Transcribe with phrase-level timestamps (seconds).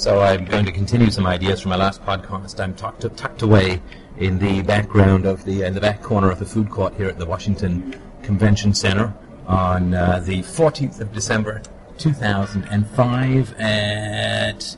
[0.00, 2.58] So I'm going to continue some ideas from my last podcast.
[2.58, 3.82] I'm tucked, tucked away
[4.16, 7.18] in the background of the in the back corner of the food court here at
[7.18, 9.12] the Washington Convention Center
[9.46, 11.60] on uh, the 14th of December
[11.98, 14.76] 2005 at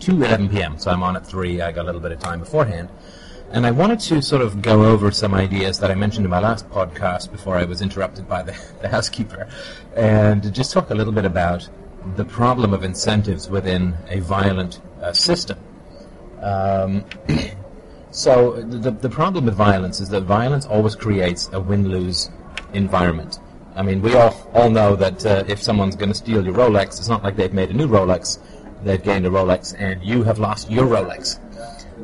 [0.00, 0.78] 2:11 p.m.
[0.78, 1.62] So I'm on at three.
[1.62, 2.90] I got a little bit of time beforehand.
[3.50, 6.40] And I wanted to sort of go over some ideas that I mentioned in my
[6.40, 9.48] last podcast before I was interrupted by the, the housekeeper,
[9.96, 11.66] and just talk a little bit about
[12.16, 15.58] the problem of incentives within a violent uh, system.
[16.40, 17.04] Um,
[18.10, 22.30] so the, the problem with violence is that violence always creates a win-lose
[22.72, 23.38] environment.
[23.74, 26.98] I mean, we all, all know that uh, if someone's going to steal your Rolex,
[26.98, 28.38] it's not like they've made a new Rolex.
[28.82, 31.38] They've gained a Rolex, and you have lost your Rolex.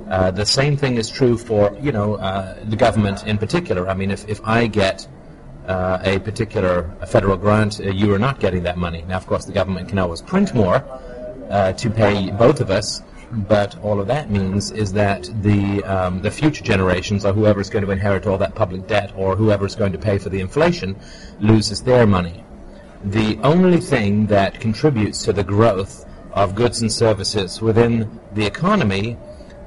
[0.09, 3.89] Uh, the same thing is true for you know uh, the government in particular.
[3.89, 5.09] I mean, if, if I get
[5.67, 9.05] uh, a particular federal grant, uh, you are not getting that money.
[9.09, 10.85] Now, of course, the government can always print more
[11.51, 16.23] uh, to pay both of us, but all of that means is that the um,
[16.23, 19.93] the future generations, or whoever's going to inherit all that public debt, or whoever's going
[19.93, 20.97] to pay for the inflation,
[21.41, 22.45] loses their money.
[23.05, 29.17] The only thing that contributes to the growth of goods and services within the economy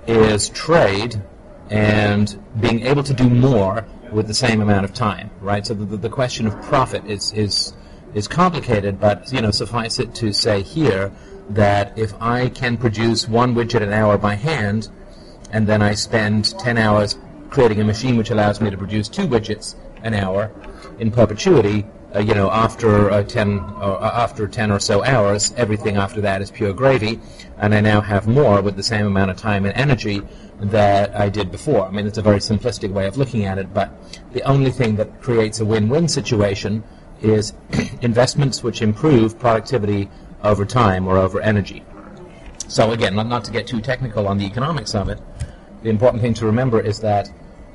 [0.07, 1.21] is trade
[1.69, 5.65] and being able to do more with the same amount of time, right?
[5.65, 7.73] So the, the question of profit is, is,
[8.13, 11.11] is complicated, but, you know, suffice it to say here
[11.49, 14.89] that if I can produce one widget an hour by hand,
[15.51, 17.17] and then I spend 10 hours
[17.49, 20.51] creating a machine which allows me to produce two widgets an hour
[20.99, 21.85] in perpetuity,
[22.15, 26.41] uh, you know, after uh, 10 uh, after 10 or so hours, everything after that
[26.41, 27.19] is pure gravy,
[27.57, 30.21] and I now have more with the same amount of time and energy
[30.59, 31.85] that I did before.
[31.85, 33.91] I mean, it's a very simplistic way of looking at it, but
[34.33, 36.83] the only thing that creates a win-win situation
[37.21, 37.53] is
[38.01, 40.09] investments which improve productivity
[40.43, 41.83] over time or over energy.
[42.67, 45.19] So again, not, not to get too technical on the economics of it,
[45.83, 47.29] the important thing to remember is that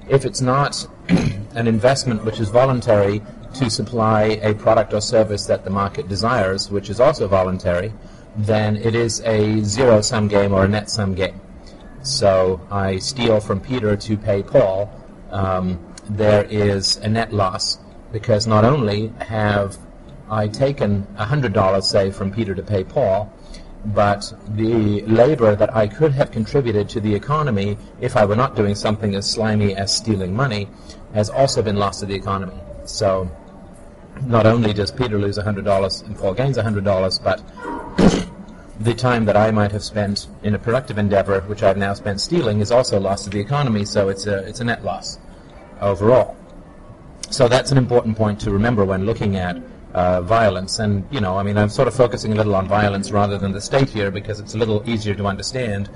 [0.09, 0.87] if it's not
[1.55, 3.23] an investment which is voluntary
[3.55, 7.93] to supply a product or service that the market desires, which is also voluntary,
[8.37, 11.41] then it is a zero-sum game or a net-sum game.
[12.03, 14.91] So I steal from Peter to pay Paul.
[15.31, 15.79] Um,
[16.11, 17.79] there is a net loss
[18.13, 19.79] because not only have
[20.29, 23.33] I taken $100, say, from Peter to pay Paul,
[23.85, 28.55] but the labor that I could have contributed to the economy if I were not
[28.55, 30.69] doing something as slimy as stealing money
[31.15, 32.59] has also been lost to the economy.
[32.85, 33.31] So
[34.23, 37.43] not only does Peter lose $100 and Paul gains $100, but
[38.83, 42.21] the time that I might have spent in a productive endeavor, which I've now spent
[42.21, 45.19] stealing, is also lost to the economy, so it's a, it's a net loss
[45.81, 46.37] overall.
[47.31, 49.57] So that's an important point to remember when looking at
[49.95, 50.79] uh, violence.
[50.79, 53.53] And, you know, I mean, I'm sort of focusing a little on violence rather than
[53.53, 55.89] the state here because it's a little easier to understand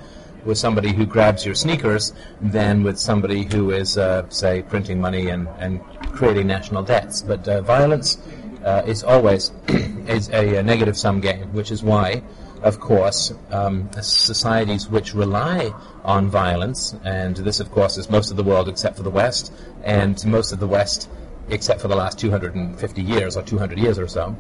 [0.44, 5.28] with somebody who grabs your sneakers than with somebody who is, uh, say, printing money
[5.28, 5.80] and, and
[6.12, 7.22] creating national debts.
[7.22, 8.18] But uh, violence
[8.66, 9.53] uh, is always
[10.09, 12.21] is a, a, negative sum game, which is why,
[12.62, 15.72] of course, um, societies which rely
[16.04, 19.53] on violence, and this, of course, is most of the world except for the West,
[19.84, 21.09] and most of the West
[21.49, 24.37] except for the last 250 years or 200 years or so,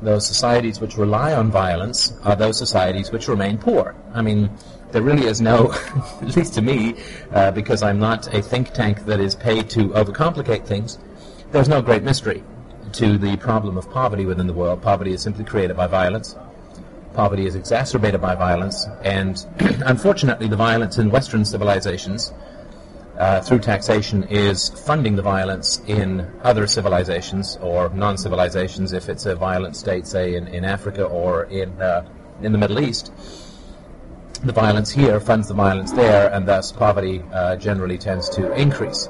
[0.00, 3.94] those societies which rely on violence are those societies which remain poor.
[4.14, 4.50] I mean,
[4.90, 5.72] there really is no,
[6.22, 6.94] at least to me,
[7.32, 10.98] uh, because I'm not a think tank that is paid to overcomplicate things,
[11.52, 12.42] there's no great mystery
[12.92, 14.82] to the problem of poverty within the world.
[14.82, 16.36] Poverty is simply created by violence.
[17.14, 19.46] Poverty is exacerbated by violence, and
[19.86, 22.32] unfortunately, the violence in Western civilizations
[23.18, 29.34] uh, through taxation is funding the violence in other civilizations or non-civilizations if it's a
[29.34, 32.06] violent state, say in, in Africa or in uh,
[32.42, 33.12] in the Middle East.
[34.44, 39.08] The violence here funds the violence there, and thus poverty uh, generally tends to increase.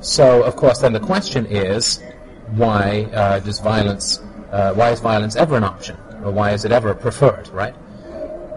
[0.00, 2.02] So, of course, then the question is,
[2.56, 4.20] why uh, does violence?
[4.50, 7.48] Uh, why is violence ever an option, or why is it ever preferred?
[7.48, 7.74] Right?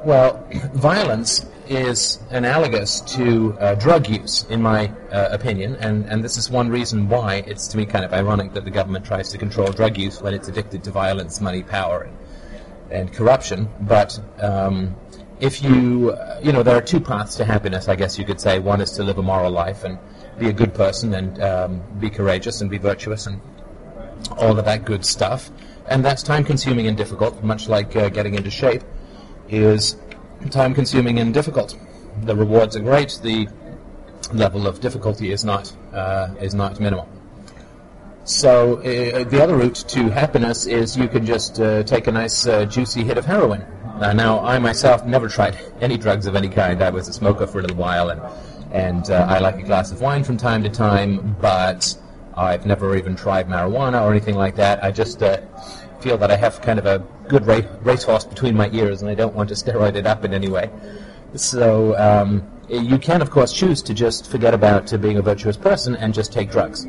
[0.04, 6.38] Well, violence is analogous to uh, drug use, in my uh, opinion, and, and this
[6.38, 9.38] is one reason why it's to me kind of ironic that the government tries to
[9.38, 12.18] control drug use when it's addicted to violence, money, power, and,
[12.92, 13.68] and corruption.
[13.82, 14.96] But um,
[15.40, 18.40] if you, uh, you know, there are two paths to happiness, I guess you could
[18.40, 18.60] say.
[18.60, 19.98] One is to live a moral life and
[20.40, 23.42] be a good person and um, be courageous and be virtuous and
[24.34, 25.52] all of that good stuff.
[25.88, 28.84] And that's time consuming and difficult, much like uh, getting into shape
[29.50, 29.98] is
[30.50, 31.78] time consuming and difficult.
[32.24, 33.48] The rewards are great, the
[34.34, 37.08] level of difficulty is not, uh, is not minimal.
[38.24, 42.48] So uh, the other route to happiness is you can just uh, take a nice
[42.48, 43.64] uh, juicy hit of heroin
[43.96, 46.82] Uh, now, I myself never tried any drugs of any kind.
[46.82, 48.22] I was a smoker for a little while, and
[48.74, 51.96] and I like a glass of wine from time to time, but
[52.38, 54.84] I've never even tried marijuana or anything like that.
[54.84, 55.42] I just uh,
[56.00, 59.16] feel that I have kind of a good ra- racehorse between my ears, and I
[59.16, 60.70] don't want to steroid it up in any way.
[61.36, 65.58] So um, you can, of course, choose to just forget about uh, being a virtuous
[65.58, 66.88] person and just take drugs.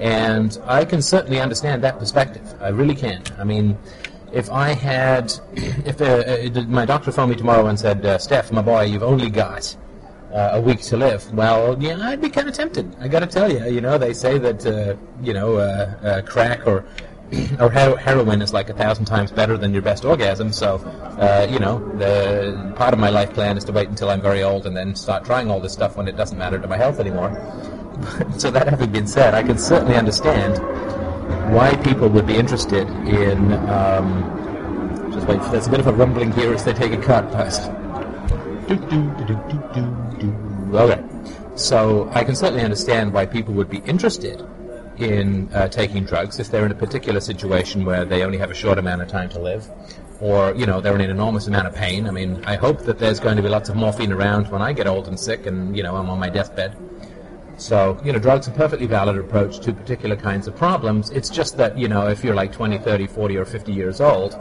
[0.00, 2.54] And I can certainly understand that perspective.
[2.60, 3.22] I really can.
[3.38, 3.76] I mean,
[4.32, 8.52] if I had, if uh, uh, my doctor phoned me tomorrow and said, uh, Steph,
[8.52, 9.76] my boy, you've only got
[10.32, 11.32] uh, a week to live.
[11.32, 12.96] Well, yeah, I'd be kind of tempted.
[13.00, 16.22] I got to tell you, you know, they say that uh, you know, uh, uh,
[16.22, 16.84] crack or
[17.60, 20.52] or heroin is like a thousand times better than your best orgasm.
[20.52, 20.76] So,
[21.18, 24.42] uh, you know, the part of my life plan is to wait until I'm very
[24.42, 27.00] old and then start trying all this stuff when it doesn't matter to my health
[27.00, 27.30] anymore.
[28.38, 30.58] so that having been said, I can certainly understand
[31.52, 33.52] why people would be interested in.
[33.68, 35.40] Um, just wait.
[35.50, 37.70] There's a bit of a rumbling here as they take a cart past.
[40.74, 41.02] Okay.
[41.56, 44.44] So I can certainly understand why people would be interested
[44.98, 48.54] in uh, taking drugs if they're in a particular situation where they only have a
[48.54, 49.68] short amount of time to live,
[50.20, 52.06] or you know they're in an enormous amount of pain.
[52.06, 54.72] I mean, I hope that there's going to be lots of morphine around when I
[54.72, 56.76] get old and sick, and you know I'm on my deathbed.
[57.58, 61.10] So, you know, drugs are perfectly valid approach to particular kinds of problems.
[61.10, 64.38] It's just that, you know, if you're like 20, 30, 40, or 50 years old,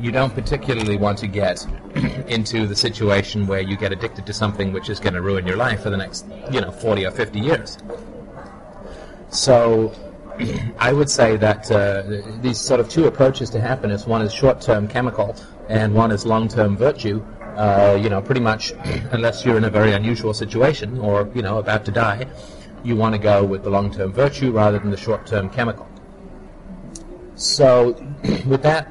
[0.00, 1.66] you don't particularly want to get
[2.28, 5.56] into the situation where you get addicted to something which is going to ruin your
[5.56, 7.78] life for the next, you know, 40 or 50 years.
[9.30, 9.92] So
[10.78, 12.02] I would say that uh,
[12.40, 15.36] these sort of two approaches to happiness, one is short-term chemical
[15.68, 17.24] and one is long-term virtue,
[17.56, 18.72] uh, you know, pretty much,
[19.12, 22.26] unless you're in a very unusual situation or, you know, about to die,
[22.82, 25.88] you want to go with the long-term virtue rather than the short-term chemical.
[27.36, 27.94] So,
[28.46, 28.88] with that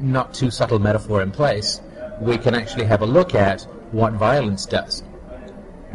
[0.00, 1.80] not too subtle metaphor in place,
[2.20, 3.62] we can actually have a look at
[3.92, 5.02] what violence does.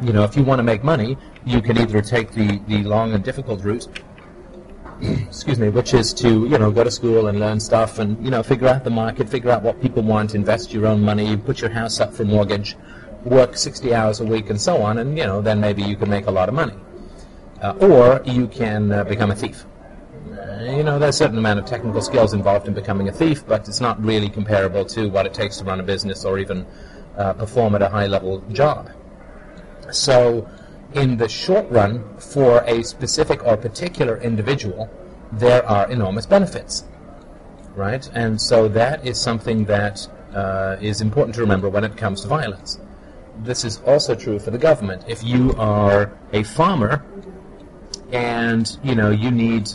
[0.02, 3.14] You know, if you want to make money, you can either take the, the long
[3.14, 3.88] and difficult route,
[5.02, 8.32] excuse me, which is to, you know, go to school and learn stuff and, you
[8.32, 11.62] know, figure out the market, figure out what people want, invest your own money, put
[11.62, 12.76] your house up for mortgage,
[13.24, 16.10] work 60 hours a week and so on, and, you know, then maybe you can
[16.10, 16.74] make a lot of money.
[17.62, 19.66] Uh, or you can uh, become a thief.
[20.60, 23.66] You know, there's a certain amount of technical skills involved in becoming a thief, but
[23.70, 26.66] it's not really comparable to what it takes to run a business or even
[27.18, 28.90] uh, perform at a high level job.
[29.90, 30.50] So,
[30.94, 34.90] in the short run, for a specific or particular individual,
[35.32, 36.84] there are enormous benefits,
[37.74, 38.10] right?
[38.14, 42.28] And so that is something that uh, is important to remember when it comes to
[42.28, 42.80] violence.
[43.44, 45.06] This is also true for the government.
[45.08, 47.06] If you are a farmer
[48.12, 49.70] and you know you need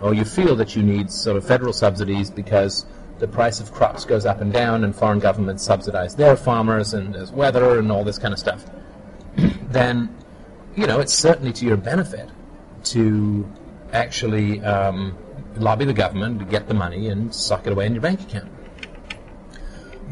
[0.00, 2.86] or you feel that you need sort of federal subsidies because
[3.18, 7.14] the price of crops goes up and down and foreign governments subsidize their farmers and
[7.14, 8.64] there's weather and all this kind of stuff,
[9.70, 10.14] then
[10.78, 12.30] you know, it's certainly to your benefit
[12.84, 13.44] to
[13.92, 15.18] actually um,
[15.56, 18.48] lobby the government to get the money and suck it away in your bank account.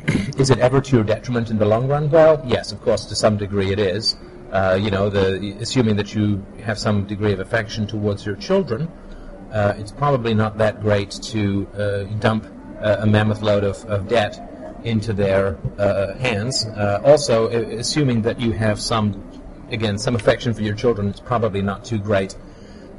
[0.38, 2.10] is it ever to your detriment in the long run?
[2.10, 4.16] Well, yes, of course, to some degree it is.
[4.50, 8.90] Uh, you know, the, assuming that you have some degree of affection towards your children,
[9.56, 12.44] uh, it's probably not that great to uh, dump
[12.82, 14.35] uh, a mammoth load of, of debt
[14.85, 16.67] into their uh, hands.
[16.67, 19.08] Uh, also, assuming that you have some
[19.70, 22.36] again, some affection for your children, it's probably not too great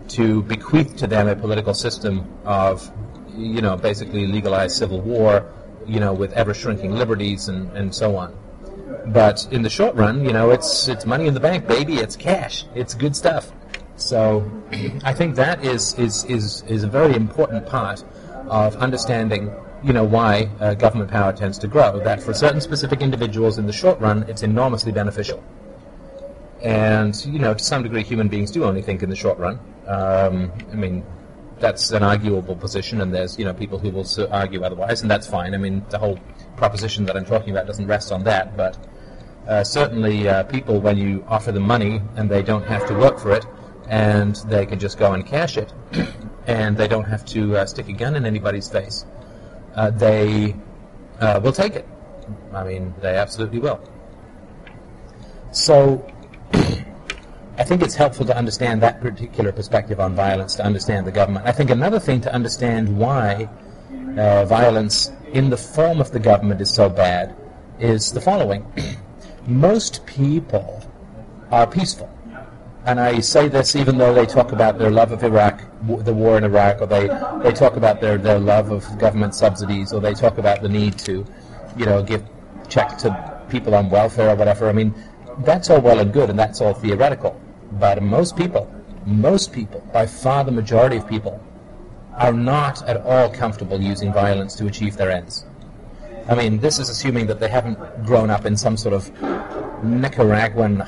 [0.09, 2.91] to bequeath to them a political system of,
[3.35, 5.45] you know, basically legalized civil war,
[5.85, 8.35] you know, with ever shrinking liberties and, and so on.
[9.07, 11.97] But in the short run, you know, it's it's money in the bank, baby.
[11.97, 12.65] It's cash.
[12.73, 13.51] It's good stuff.
[13.97, 14.49] So
[15.03, 18.03] I think that is is is is a very important part
[18.47, 19.51] of understanding,
[19.83, 21.99] you know, why uh, government power tends to grow.
[21.99, 25.43] That for certain specific individuals in the short run, it's enormously beneficial.
[26.61, 29.59] And, you know, to some degree, human beings do only think in the short run.
[29.87, 31.05] Um, I mean,
[31.59, 35.27] that's an arguable position, and there's, you know, people who will argue otherwise, and that's
[35.27, 35.53] fine.
[35.53, 36.19] I mean, the whole
[36.55, 38.77] proposition that I'm talking about doesn't rest on that, but
[39.47, 43.19] uh, certainly uh, people, when you offer them money and they don't have to work
[43.19, 43.45] for it,
[43.87, 45.73] and they can just go and cash it,
[46.47, 49.05] and they don't have to uh, stick a gun in anybody's face,
[49.75, 50.55] uh, they
[51.19, 51.87] uh, will take it.
[52.53, 53.79] I mean, they absolutely will.
[55.51, 56.05] So,
[57.57, 61.45] I think it's helpful to understand that particular perspective on violence, to understand the government.
[61.47, 63.49] I think another thing to understand why
[64.17, 67.35] uh, violence in the form of the government is so bad
[67.79, 68.65] is the following.
[69.47, 70.83] Most people
[71.51, 72.09] are peaceful.
[72.87, 75.61] And I say this even though they talk about their love of Iraq,
[76.05, 77.07] the war in Iraq, or they,
[77.43, 80.97] they talk about their, their love of government subsidies, or they talk about the need
[80.99, 81.25] to
[81.75, 82.23] you know, give
[82.69, 84.69] check to people on welfare or whatever.
[84.69, 84.95] I mean,
[85.39, 87.39] that's all well and good, and that's all theoretical.
[87.73, 88.73] But most people,
[89.05, 91.43] most people, by far the majority of people,
[92.13, 95.45] are not at all comfortable using violence to achieve their ends.
[96.29, 99.11] I mean, this is assuming that they haven't grown up in some sort of
[99.83, 100.81] Nicaraguan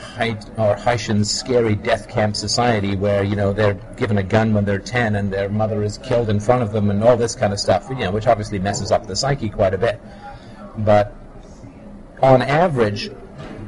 [0.57, 4.79] or Haitian scary death camp society where, you know, they're given a gun when they're
[4.79, 7.59] 10 and their mother is killed in front of them and all this kind of
[7.59, 10.01] stuff, you know, which obviously messes up the psyche quite a bit.
[10.79, 11.15] But
[12.21, 13.11] on average,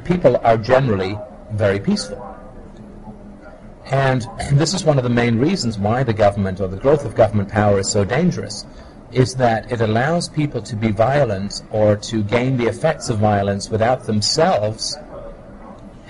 [0.04, 1.18] people are generally
[1.52, 2.28] very peaceful.
[3.86, 7.14] And this is one of the main reasons why the government or the growth of
[7.14, 8.66] government power is so dangerous
[9.12, 13.68] is that it allows people to be violent or to gain the effects of violence
[13.68, 14.96] without themselves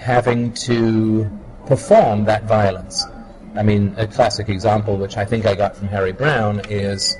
[0.02, 1.30] having to
[1.66, 3.06] perform that violence.
[3.54, 7.16] I mean, a classic example, which I think I got from Harry Browne, is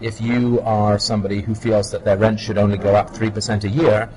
[0.00, 3.68] if you are somebody who feels that their rent should only go up 3% a
[3.68, 4.08] year,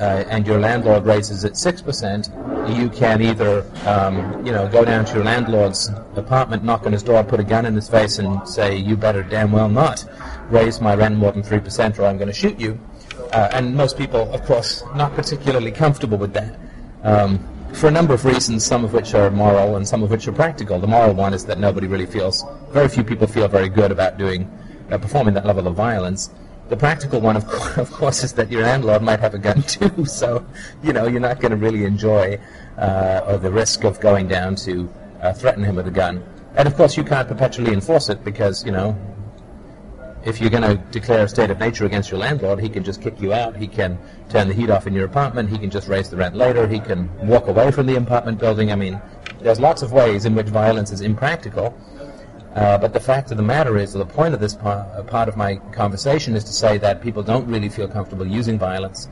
[0.00, 5.04] uh, and your landlord raises it 6%, you can either, um, you know, go down
[5.04, 8.46] to your landlord's apartment, knock on his door, put a gun in his face, and
[8.48, 10.04] say, you better damn well not
[10.50, 12.78] raise my rent more than 3% or I'm going to shoot you.
[13.32, 16.58] Uh, and most people, of course, not particularly comfortable with that.
[17.02, 17.38] Um,
[17.74, 20.32] for a number of reasons, some of which are moral and some of which are
[20.32, 20.78] practical.
[20.78, 24.16] The moral one is that nobody really feels, very few people feel very good about
[24.16, 24.50] doing,
[24.90, 26.30] uh, performing that level of violence.
[26.68, 29.62] The practical one, of, co- of course, is that your landlord might have a gun
[29.66, 30.46] too, so,
[30.82, 32.38] you know, you're not going to really enjoy
[32.78, 34.88] uh, or the risk of going down to
[35.20, 36.22] uh, threaten him with a gun.
[36.56, 38.96] And of course, you can't perpetually enforce it because, you know,
[40.24, 43.02] if you're going to declare a state of nature against your landlord, he can just
[43.02, 43.56] kick you out.
[43.56, 43.98] He can
[44.30, 45.50] turn the heat off in your apartment.
[45.50, 46.66] He can just raise the rent later.
[46.66, 48.72] He can walk away from the apartment building.
[48.72, 49.00] I mean,
[49.40, 51.78] there's lots of ways in which violence is impractical.
[52.54, 55.28] Uh, but the fact of the matter is, the point of this part, uh, part
[55.28, 59.08] of my conversation is to say that people don't really feel comfortable using violence.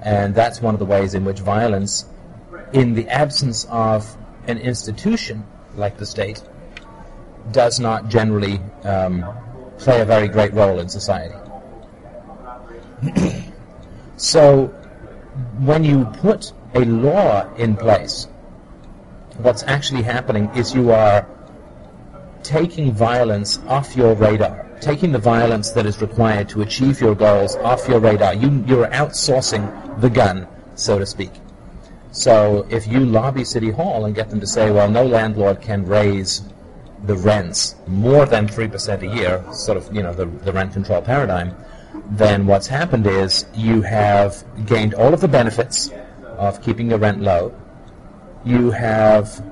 [0.00, 2.06] And that's one of the ways in which violence,
[2.72, 4.16] in the absence of
[4.46, 5.44] an institution
[5.74, 6.42] like the state,
[7.50, 9.26] does not generally um,
[9.78, 11.34] play a very great role in society.
[14.16, 14.66] so,
[15.58, 18.28] when you put a law in place,
[19.38, 21.26] what's actually happening is you are
[22.42, 27.56] taking violence off your radar, taking the violence that is required to achieve your goals
[27.56, 28.34] off your radar.
[28.34, 31.32] You, you're outsourcing the gun, so to speak.
[32.12, 35.84] So if you lobby City Hall and get them to say, well, no landlord can
[35.84, 36.42] raise
[37.06, 41.02] the rents more than 3% a year, sort of, you know, the, the rent control
[41.02, 41.54] paradigm,
[42.10, 45.90] then what's happened is you have gained all of the benefits
[46.38, 47.54] of keeping the rent low.
[48.44, 49.44] You have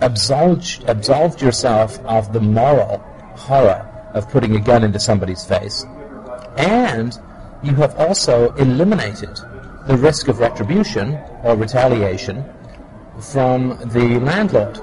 [0.00, 2.98] absolved, absolved yourself of the moral
[3.36, 5.84] horror of putting a gun into somebody's face.
[6.56, 7.18] And
[7.62, 9.38] you have also eliminated
[9.86, 12.44] the risk of retribution or retaliation
[13.20, 14.80] from the landlord.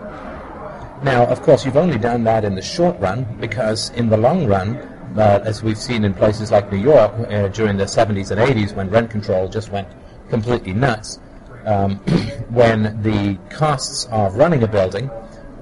[1.06, 4.48] Now, of course, you've only done that in the short run because in the long
[4.48, 4.78] run,
[5.16, 8.74] uh, as we've seen in places like New York uh, during the 70s and 80s
[8.74, 9.88] when rent control just went
[10.32, 11.20] completely nuts,
[11.66, 11.98] um,
[12.50, 15.12] when the costs of running a building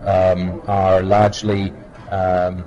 [0.06, 1.74] um, are largely
[2.10, 2.64] um,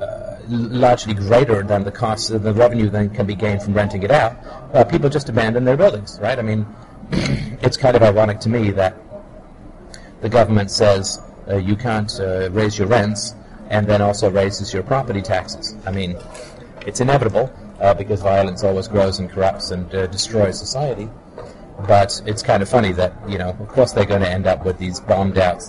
[0.00, 4.02] uh, largely greater than the costs of the revenue then can be gained from renting
[4.02, 4.36] it out,
[4.74, 6.40] uh, people just abandon their buildings, right?
[6.40, 6.66] I mean,
[7.62, 8.96] it's kind of ironic to me that
[10.20, 13.34] the government says uh, you can't uh, raise your rents
[13.70, 15.76] and then also raises your property taxes.
[15.86, 16.16] I mean,
[16.86, 21.08] it's inevitable uh, because violence always grows and corrupts and destroys society.
[21.86, 24.64] But it's kind of funny that, you know, of course they're going to end up
[24.64, 25.62] with these bombed out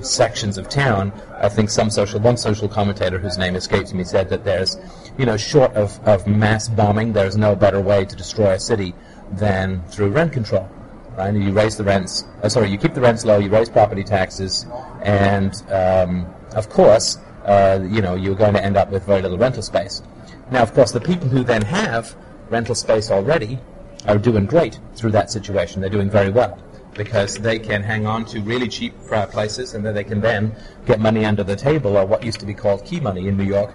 [0.00, 1.12] sections of town.
[1.38, 4.78] I think some social, one social commentator whose name escapes me said that there's,
[5.18, 8.94] you know, short of, of mass bombing, there's no better way to destroy a city
[9.32, 10.70] than through rent control
[11.16, 11.34] right?
[11.34, 12.24] You raise the rents.
[12.42, 13.38] Uh, sorry, you keep the rents low.
[13.38, 14.66] You raise property taxes,
[15.02, 19.38] and um, of course, uh, you know you're going to end up with very little
[19.38, 20.02] rental space.
[20.50, 22.14] Now, of course, the people who then have
[22.50, 23.58] rental space already
[24.06, 25.80] are doing great through that situation.
[25.80, 26.58] They're doing very well
[26.94, 28.94] because they can hang on to really cheap
[29.30, 30.54] places, and then they can then
[30.86, 33.44] get money under the table, or what used to be called key money in New
[33.44, 33.74] York.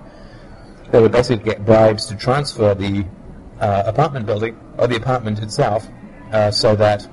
[0.91, 3.05] They would basically get bribes to transfer the
[3.59, 5.87] uh, apartment building or the apartment itself,
[6.31, 7.07] uh, so that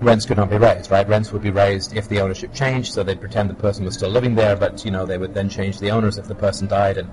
[0.00, 1.08] rents could not be raised, right?
[1.08, 4.10] Rents would be raised if the ownership changed, so they'd pretend the person was still
[4.10, 6.98] living there, but you know they would then change the owners if the person died,
[6.98, 7.10] and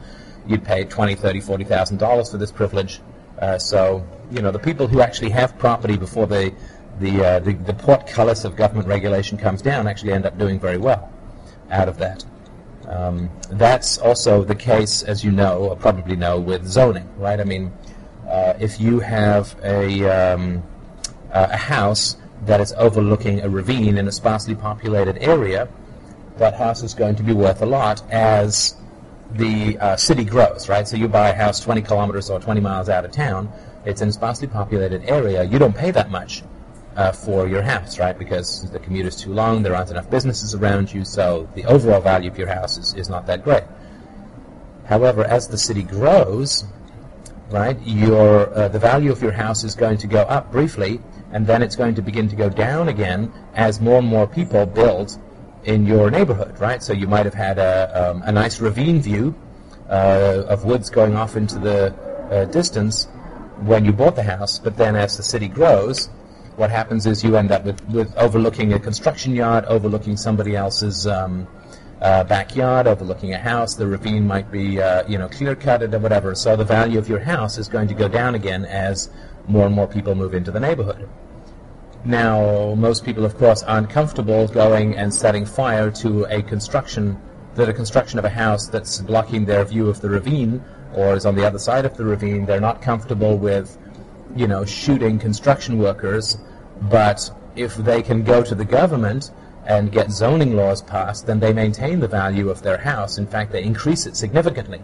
[0.48, 3.02] you'd pay twenty, thirty, forty thousand dollars for this privilege.
[3.40, 6.54] Uh, so you know the people who actually have property before the
[7.00, 10.78] the, uh, the the portcullis of government regulation comes down actually end up doing very
[10.78, 11.12] well
[11.70, 12.24] out of that.
[12.88, 17.40] Um, that's also the case, as you know, or probably know, with zoning, right?
[17.40, 17.72] I mean,
[18.32, 20.64] Uh, if you have a, um,
[21.32, 25.68] a house that is overlooking a ravine in a sparsely populated area,
[26.38, 28.76] that house is going to be worth a lot as
[29.34, 30.88] the uh, city grows, right?
[30.88, 33.52] So you buy a house 20 kilometers or 20 miles out of town,
[33.86, 36.44] it's in a sparsely populated area, you don't pay that much
[36.96, 38.18] uh, for your house, right?
[38.18, 42.02] Because the commute is too long, there aren't enough businesses around you, so the overall
[42.02, 43.64] value of your house is, is not that great.
[44.86, 46.66] However, as the city grows,
[47.52, 51.00] right, your uh, the value of your house is going to go up briefly,
[51.32, 54.66] and then it's going to begin to go down again as more and more people
[54.66, 55.18] build
[55.64, 56.82] in your neighborhood, right?
[56.82, 59.36] So you might have had a, um, a nice ravine view
[59.90, 61.94] uh, of woods going off into the
[62.32, 63.08] uh, distance
[63.60, 66.10] when you bought the house, but then as the city grows,
[66.56, 71.06] what happens is you end up with, with overlooking a construction yard, overlooking somebody else's
[71.08, 71.48] um,
[72.02, 73.76] uh, backyard, overlooking a house.
[73.76, 76.34] The ravine might be, uh, you know, clear cutted or whatever.
[76.36, 79.10] So the value of your house is going to go down again as
[79.48, 81.08] more and more people move into the neighborhood.
[82.04, 87.22] Now, most people, of course, aren't comfortable going and setting fire to a construction,
[87.54, 90.64] that a construction of a house that's blocking their view of the ravine
[90.96, 92.46] or is on the other side of the ravine.
[92.46, 93.78] They're not comfortable with,
[94.36, 96.38] you know, shooting construction workers.
[96.82, 99.30] But if they can go to the government
[99.66, 103.18] and get zoning laws passed, then they maintain the value of their house.
[103.18, 104.82] In fact, they increase it significantly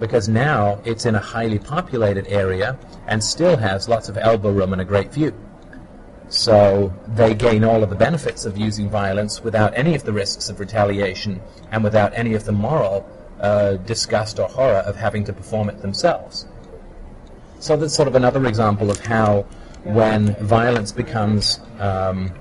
[0.00, 4.72] because now it's in a highly populated area and still has lots of elbow room
[4.72, 5.32] and a great view.
[6.28, 10.48] So they gain all of the benefits of using violence without any of the risks
[10.48, 11.40] of retaliation
[11.70, 13.08] and without any of the moral
[13.40, 16.46] uh, disgust or horror of having to perform it themselves.
[17.60, 19.42] So that's sort of another example of how
[19.84, 22.32] when violence becomes um,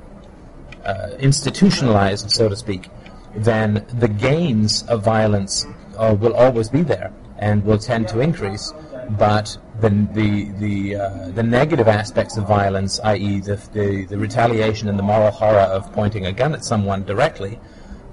[0.86, 2.90] uh, institutionalized, so to speak,
[3.36, 5.66] then the gains of violence
[5.98, 8.74] uh, will always be there and will tend to increase
[9.10, 14.88] but the the the, uh, the negative aspects of violence, i.e., the, the the retaliation
[14.90, 17.60] and the moral horror of pointing a gun at someone directly,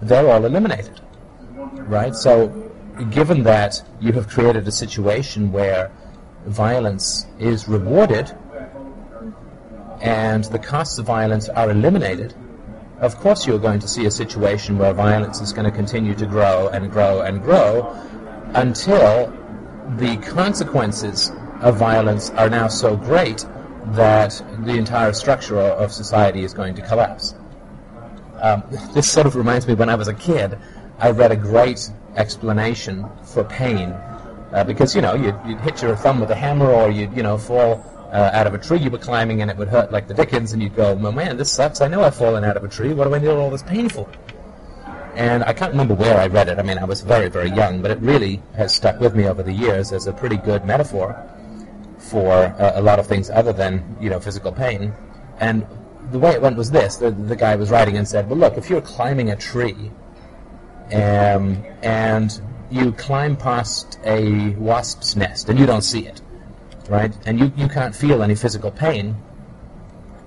[0.00, 1.00] they're all eliminated,
[1.86, 2.14] right?
[2.14, 2.70] So,
[3.10, 5.90] given that you have created a situation where
[6.46, 8.36] violence is rewarded
[10.00, 12.34] and the costs of violence are eliminated,
[13.02, 16.24] of course you're going to see a situation where violence is going to continue to
[16.24, 17.90] grow and grow and grow
[18.54, 19.26] until
[19.96, 23.44] the consequences of violence are now so great
[23.86, 27.34] that the entire structure of society is going to collapse.
[28.40, 28.62] Um,
[28.94, 30.56] this sort of reminds me when I was a kid,
[30.98, 33.90] I read a great explanation for pain.
[34.52, 37.22] Uh, because, you know, you'd, you'd, hit your thumb with a hammer or you'd, you
[37.22, 37.76] know, fall
[38.12, 40.52] uh, out of a tree you were climbing and it would hurt like the dickens
[40.52, 41.80] and you'd go, well, man, this sucks.
[41.80, 42.92] I know I've fallen out of a tree.
[42.92, 44.08] What do I need all this pain for?
[45.14, 46.58] And I can't remember where I read it.
[46.58, 49.42] I mean, I was very, very young, but it really has stuck with me over
[49.42, 51.22] the years as a pretty good metaphor
[51.98, 54.92] for uh, a lot of things other than, you know, physical pain.
[55.38, 55.66] And
[56.10, 56.96] the way it went was this.
[56.96, 59.90] The, the guy was writing and said, well, look, if you're climbing a tree
[60.92, 66.21] um, and you climb past a wasp's nest and you don't see it,
[66.92, 69.16] right, and you, you can't feel any physical pain,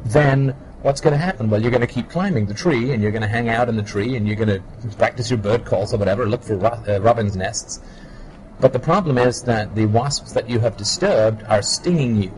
[0.04, 0.49] then
[0.82, 1.49] what's going to happen?
[1.49, 3.75] Well, you're going to keep climbing the tree, and you're going to hang out in
[3.75, 4.62] the tree, and you're going to
[4.97, 7.80] practice your bird calls or whatever, look for ro- uh, robin's nests.
[8.60, 12.32] But the problem is that the wasps that you have disturbed are stinging you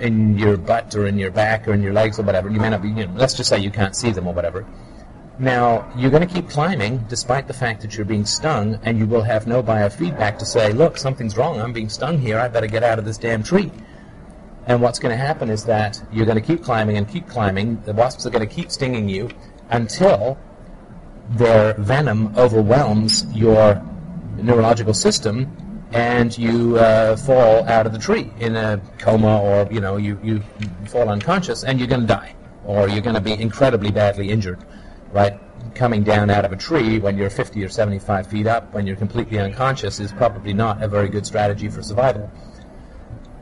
[0.00, 2.50] in your butt or in your back or in your legs or whatever.
[2.50, 4.66] You may not be, you know, let's just say you can't see them or whatever.
[5.42, 9.06] Now, you're going to keep climbing despite the fact that you're being stung, and you
[9.06, 12.68] will have no biofeedback to say, look, something's wrong, I'm being stung here, I better
[12.68, 13.72] get out of this damn tree.
[14.66, 17.82] And what's going to happen is that you're going to keep climbing and keep climbing.
[17.82, 19.30] The wasps are going to keep stinging you
[19.70, 20.38] until
[21.30, 23.82] their venom overwhelms your
[24.36, 25.50] neurological system
[25.90, 30.18] and you uh, fall out of the tree in a coma or you know you,
[30.22, 30.42] you
[30.86, 34.58] fall unconscious and you're going to die or you're going to be incredibly badly injured
[35.12, 35.38] right
[35.74, 38.96] coming down out of a tree when you're 50 or 75 feet up when you're
[38.96, 42.30] completely unconscious is probably not a very good strategy for survival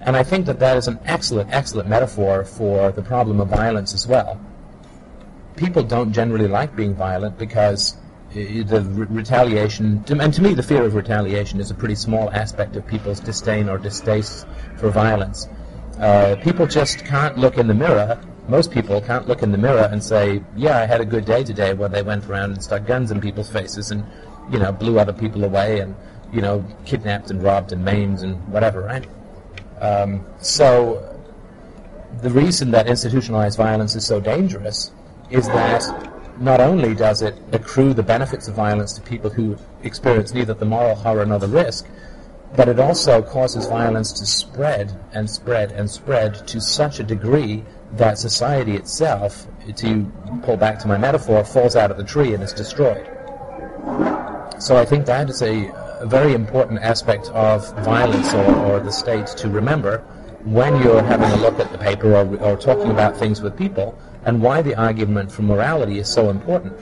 [0.03, 3.93] and I think that that is an excellent, excellent metaphor for the problem of violence
[3.93, 4.41] as well.
[5.57, 7.97] People don't generally like being violent because
[8.33, 12.77] the re- retaliation, and to me, the fear of retaliation is a pretty small aspect
[12.77, 14.47] of people's disdain or distaste
[14.79, 15.49] for violence.
[15.99, 18.19] Uh, people just can't look in the mirror.
[18.51, 21.45] Most people can't look in the mirror and say, "Yeah, I had a good day
[21.45, 24.05] today," when they went around and stuck guns in people's faces and,
[24.51, 25.95] you know, blew other people away and,
[26.33, 29.07] you know, kidnapped and robbed and maimed and whatever, right?
[29.81, 30.67] Um, so
[32.23, 34.91] the reason that institutionalized violence is so dangerous
[35.31, 35.83] is that
[36.41, 40.65] not only does it accrue the benefits of violence to people who experience neither the
[40.65, 41.87] moral horror nor the risk,
[42.57, 47.65] but it also causes violence to spread and spread and spread to such a degree
[47.93, 50.05] that society itself, to
[50.43, 53.07] pull back to my metaphor, falls out of the tree and is destroyed.
[54.59, 55.69] So I think that is a,
[56.01, 59.99] a very important aspect of violence or, or, the state to remember
[60.45, 63.99] when you're having a look at the paper or, or talking about things with people
[64.25, 66.79] and why the argument from morality is so important.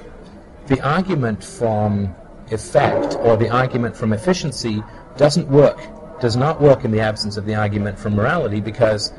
[0.67, 2.15] The argument from
[2.51, 4.83] effect or the argument from efficiency
[5.17, 5.81] doesn't work,
[6.21, 9.13] does not work in the absence of the argument from morality because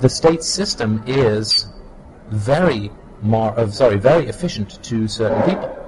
[0.00, 1.66] the state system is
[2.30, 2.90] very
[3.30, 5.78] uh, sorry, very efficient to certain people.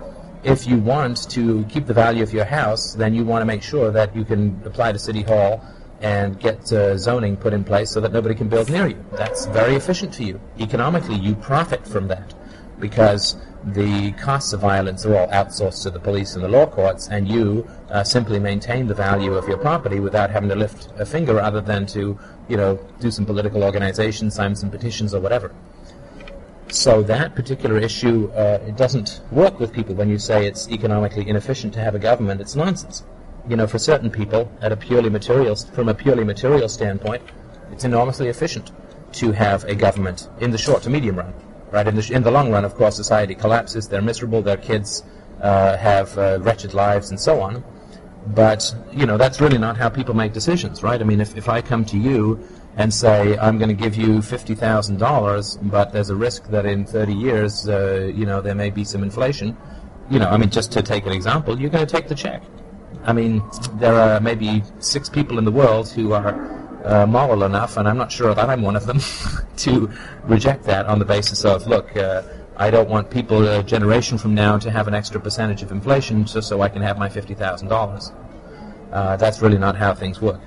[0.44, 3.62] If you want to keep the value of your house, then you want to make
[3.62, 5.64] sure that you can apply to City Hall
[6.00, 9.04] and get uh, zoning put in place so that nobody can build near you.
[9.12, 10.40] That's very efficient to you.
[10.60, 12.34] Economically, you profit from that
[12.80, 17.08] because the costs of violence are all outsourced to the police and the law courts,
[17.08, 21.06] and you uh, simply maintain the value of your property without having to lift a
[21.06, 25.54] finger other than to, you know, do some political organization, sign some petitions or whatever.
[26.68, 31.28] So that particular issue, uh, it doesn't work with people when you say it's economically
[31.28, 32.40] inefficient to have a government.
[32.40, 33.04] It's nonsense.
[33.48, 37.22] You know, for certain people, at a purely material, from a purely material standpoint,
[37.70, 38.72] it's enormously efficient
[39.12, 41.32] to have a government in the short to medium run.
[41.74, 41.88] Right?
[41.88, 43.88] In the, in the long run, of course, society collapses.
[43.88, 44.42] They're miserable.
[44.42, 45.02] Their kids
[45.40, 47.64] uh, have uh, wretched lives and so on.
[48.28, 51.00] But, you know, that's really not how people make decisions, right?
[51.00, 52.38] I mean, if, if I come to you
[52.76, 57.12] and say, I'm going to give you $50,000, but there's a risk that in 30
[57.12, 59.56] years, uh, you know, there may be some inflation,
[60.08, 62.44] you know, I mean, just to take an example, you're going to take the check.
[63.02, 63.42] I mean,
[63.80, 67.96] there are maybe six people in the world who are uh, moral enough, and I'm
[67.96, 69.00] not sure that I'm one of them,
[69.58, 69.90] to
[70.24, 72.22] reject that on the basis of, look, uh,
[72.56, 76.24] I don't want people a generation from now to have an extra percentage of inflation
[76.24, 78.12] just so I can have my $50,000.
[78.92, 80.40] Uh, that's really not how things work.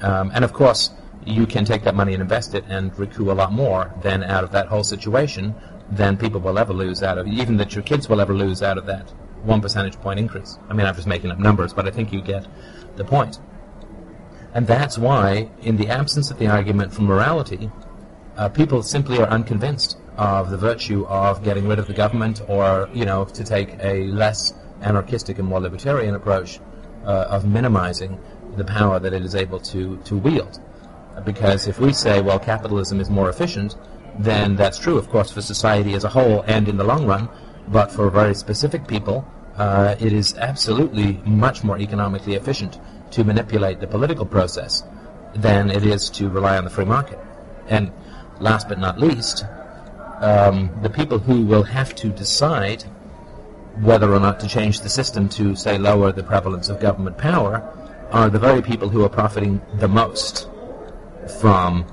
[0.00, 0.92] Um, and of course,
[1.26, 4.44] you can take that money and invest it and recoup a lot more than out
[4.44, 5.54] of that whole situation
[5.90, 8.78] than people will ever lose out of, even that your kids will ever lose out
[8.78, 10.58] of that one percentage point increase.
[10.68, 12.46] I mean, I'm just making up numbers, but I think you get
[12.96, 13.38] the point.
[14.54, 17.70] And that's why, in the absence of the argument for morality,
[18.36, 22.88] uh, people simply are unconvinced of the virtue of getting rid of the government or,
[22.92, 26.60] you know, to take a less anarchistic and more libertarian approach
[27.04, 28.18] uh, of minimizing
[28.56, 30.60] the power that it is able to, to wield.
[31.24, 33.76] Because if we say, well, capitalism is more efficient,
[34.18, 37.28] then that's true, of course, for society as a whole and in the long run,
[37.68, 42.78] but for very specific people, uh, it is absolutely much more economically efficient
[43.16, 44.82] to manipulate the political process
[45.34, 47.18] than it is to rely on the free market.
[47.66, 47.90] And
[48.40, 49.46] last but not least,
[50.20, 52.82] um, the people who will have to decide
[53.80, 57.62] whether or not to change the system to, say, lower the prevalence of government power
[58.10, 60.48] are the very people who are profiting the most
[61.40, 61.86] from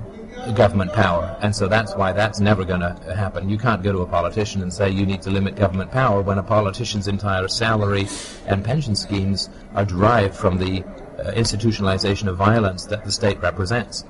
[0.54, 1.36] government power.
[1.40, 3.48] And so that's why that's never going to happen.
[3.48, 6.36] You can't go to a politician and say you need to limit government power when
[6.36, 8.08] a politician's entire salary
[8.46, 10.84] and pension schemes are derived from the
[11.32, 14.04] institutionalization of violence that the state represents.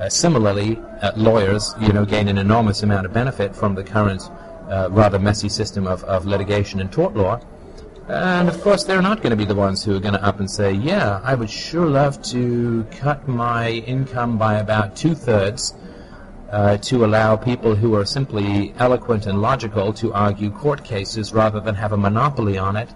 [0.00, 4.30] Uh, similarly, uh, lawyers, you know, gain an enormous amount of benefit from the current
[4.68, 7.40] uh, rather messy system of, of litigation and tort law.
[8.08, 10.38] And of course, they're not going to be the ones who are going to up
[10.38, 15.74] and say, yeah, I would sure love to cut my income by about two thirds
[16.50, 21.58] uh, to allow people who are simply eloquent and logical to argue court cases rather
[21.58, 22.88] than have a monopoly on it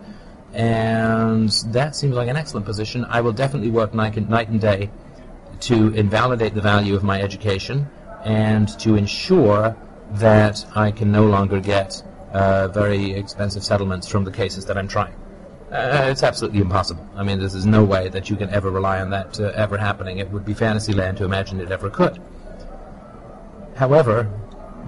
[0.52, 3.04] and that seems like an excellent position.
[3.04, 4.90] I will definitely work night and, day
[5.60, 7.88] to invalidate the value of my education
[8.24, 9.76] and to ensure
[10.12, 14.88] that I can no longer get uh, very expensive settlements from the cases that I'm
[14.88, 15.14] trying.
[15.70, 17.08] Uh, it's absolutely impossible.
[17.14, 20.18] I mean, there's no way that you can ever rely on that uh, ever happening.
[20.18, 22.20] It would be fantasy land to imagine it ever could.
[23.76, 24.28] However,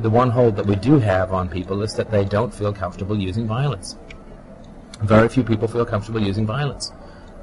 [0.00, 3.16] the one hold that we do have on people is that they don't feel comfortable
[3.16, 3.96] using violence
[5.02, 6.92] very few people feel comfortable using violence.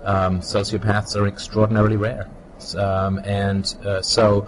[0.04, 2.30] Um, sociopaths are extraordinarily rare.
[2.78, 4.48] Um, and uh, so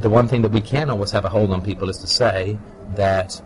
[0.00, 2.58] the one thing that we can always have a hold on people is to say
[2.94, 3.40] that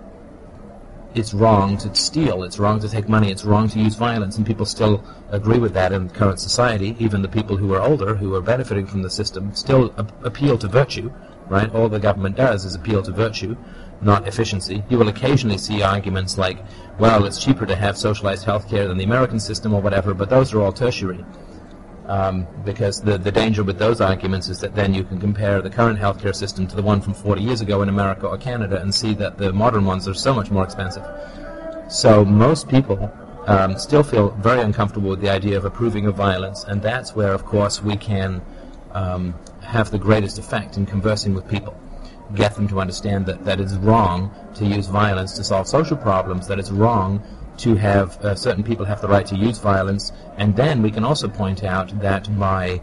[1.14, 4.44] it's wrong to steal, it's wrong to take money, it's wrong to use violence, and
[4.44, 6.96] people still agree with that in current society.
[6.98, 10.58] Even the people who are older, who are benefiting from the system, still a- appeal
[10.58, 11.12] to virtue,
[11.48, 11.72] right?
[11.72, 13.56] All the government does is appeal to virtue,
[14.04, 14.82] not efficiency.
[14.88, 16.58] You will occasionally see arguments like,
[16.98, 20.52] well, it's cheaper to have socialized healthcare than the American system or whatever, but those
[20.52, 21.24] are all tertiary.
[22.06, 25.70] Um, because the, the danger with those arguments is that then you can compare the
[25.70, 28.94] current healthcare system to the one from 40 years ago in America or Canada and
[28.94, 31.04] see that the modern ones are so much more expensive.
[31.88, 33.10] So most people
[33.46, 37.32] um, still feel very uncomfortable with the idea of approving of violence, and that's where,
[37.32, 38.42] of course, we can
[38.92, 41.78] um, have the greatest effect in conversing with people.
[42.34, 46.46] Get them to understand that, that it's wrong to use violence to solve social problems,
[46.48, 47.22] that it's wrong
[47.58, 51.04] to have uh, certain people have the right to use violence, and then we can
[51.04, 52.80] also point out that by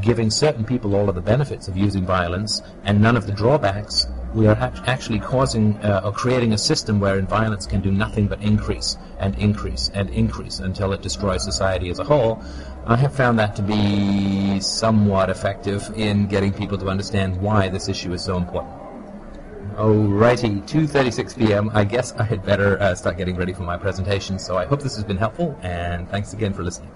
[0.00, 4.06] giving certain people all of the benefits of using violence and none of the drawbacks,
[4.34, 8.40] we are actually causing uh, or creating a system wherein violence can do nothing but
[8.40, 12.42] increase and increase and increase until it destroys society as a whole.
[12.86, 17.88] I have found that to be somewhat effective in getting people to understand why this
[17.88, 18.74] issue is so important.
[19.74, 21.70] Alrighty, 2.36 p.m.
[21.74, 24.82] I guess I had better uh, start getting ready for my presentation, so I hope
[24.82, 26.90] this has been helpful, and thanks again for listening.